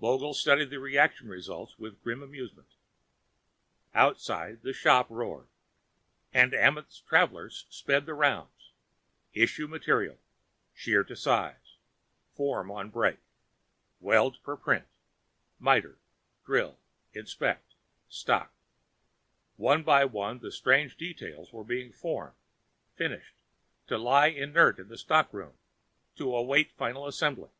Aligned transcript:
Vogel 0.00 0.32
studied 0.32 0.70
the 0.70 0.78
reaction 0.80 1.28
results 1.28 1.78
with 1.78 2.02
grim 2.02 2.22
amusement. 2.22 2.68
Outside, 3.92 4.62
the 4.62 4.72
shop 4.72 5.06
roared. 5.10 5.48
And 6.32 6.54
Amenth's 6.54 7.00
travelers 7.00 7.66
sped 7.68 8.06
the 8.06 8.14
rounds: 8.14 8.72
Issue 9.34 9.66
material; 9.68 10.16
Shear 10.72 11.04
to 11.04 11.14
size; 11.14 11.76
Form 12.34 12.70
on 12.70 12.88
brake; 12.88 13.18
Weld 14.00 14.42
per 14.42 14.56
print; 14.56 14.86
Miter, 15.58 15.98
drill, 16.46 16.78
inspect, 17.12 17.74
stock. 18.08 18.54
One 19.56 19.82
by 19.82 20.06
one, 20.06 20.38
the 20.38 20.50
strange 20.50 20.96
details 20.96 21.52
were 21.52 21.62
being 21.62 21.92
formed, 21.92 22.36
finished, 22.94 23.34
to 23.88 23.98
lie 23.98 24.28
inert 24.28 24.78
in 24.78 24.88
the 24.88 24.96
stockroom, 24.96 25.58
to 26.16 26.34
await 26.34 26.72
final 26.72 27.06
assembly. 27.06 27.50